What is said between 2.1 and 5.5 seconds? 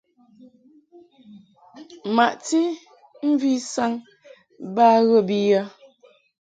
Maʼti mvi saŋ ba ghə bi